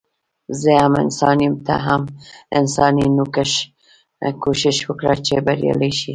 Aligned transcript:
زه 0.61 0.71
هم 0.81 0.93
انسان 1.03 1.37
يم 1.45 1.55
ته 1.65 1.75
هم 1.85 2.01
انسان 2.59 2.93
يي 3.01 3.07
نو 3.17 3.25
کوښښ 4.43 4.77
وکړه 4.87 5.15
چي 5.25 5.35
بريالی 5.45 5.91
شي 5.99 6.09